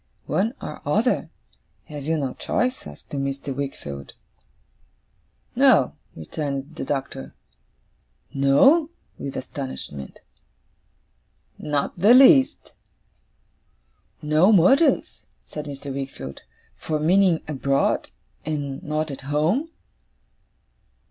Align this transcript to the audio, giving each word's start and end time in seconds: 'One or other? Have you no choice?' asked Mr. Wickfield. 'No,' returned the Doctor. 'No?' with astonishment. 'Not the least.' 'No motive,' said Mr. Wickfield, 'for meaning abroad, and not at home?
'One 0.25 0.55
or 0.59 0.81
other? 0.83 1.29
Have 1.85 2.05
you 2.05 2.17
no 2.17 2.33
choice?' 2.33 2.87
asked 2.87 3.11
Mr. 3.11 3.55
Wickfield. 3.55 4.13
'No,' 5.55 5.93
returned 6.15 6.73
the 6.75 6.83
Doctor. 6.83 7.35
'No?' 8.33 8.89
with 9.19 9.37
astonishment. 9.37 10.21
'Not 11.59 11.99
the 11.99 12.15
least.' 12.15 12.73
'No 14.23 14.51
motive,' 14.51 15.21
said 15.45 15.65
Mr. 15.65 15.93
Wickfield, 15.93 16.41
'for 16.77 16.99
meaning 16.99 17.43
abroad, 17.47 18.09
and 18.43 18.81
not 18.83 19.11
at 19.11 19.21
home? 19.21 19.69